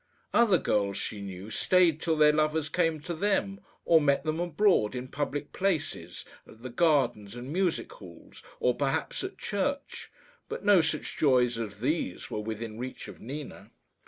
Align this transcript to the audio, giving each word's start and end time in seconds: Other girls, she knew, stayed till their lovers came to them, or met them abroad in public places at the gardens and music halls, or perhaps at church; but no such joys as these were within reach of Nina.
Other 0.33 0.57
girls, 0.57 0.97
she 0.97 1.21
knew, 1.21 1.51
stayed 1.51 2.01
till 2.01 2.15
their 2.17 2.33
lovers 2.33 2.69
came 2.69 3.01
to 3.01 3.13
them, 3.13 3.59
or 3.85 4.01
met 4.01 4.23
them 4.23 4.39
abroad 4.39 4.95
in 4.95 5.07
public 5.07 5.53
places 5.53 6.25
at 6.47 6.63
the 6.63 6.71
gardens 6.71 7.35
and 7.35 7.53
music 7.53 7.93
halls, 7.93 8.41
or 8.59 8.73
perhaps 8.73 9.23
at 9.23 9.37
church; 9.37 10.11
but 10.49 10.65
no 10.65 10.81
such 10.81 11.17
joys 11.19 11.59
as 11.59 11.81
these 11.81 12.31
were 12.31 12.41
within 12.41 12.79
reach 12.79 13.07
of 13.07 13.19
Nina. 13.21 13.69